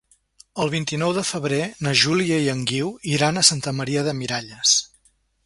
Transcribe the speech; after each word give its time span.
El 0.63 0.69
vint-i-nou 0.75 1.11
de 1.17 1.23
febrer 1.31 1.59
na 1.87 1.93
Júlia 2.05 2.41
i 2.47 2.49
en 2.55 2.65
Guiu 2.73 2.91
iran 3.13 3.39
a 3.39 3.45
Santa 3.51 3.75
Maria 3.83 4.07
de 4.11 4.19
Miralles. 4.25 4.75